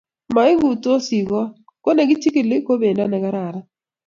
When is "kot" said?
1.29-1.49